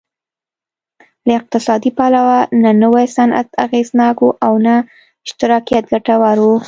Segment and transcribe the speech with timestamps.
[1.25, 4.75] له اقتصادي پلوه نه نوی صنعت اغېزناک و او نه
[5.25, 6.45] اشتراکیت ګټور و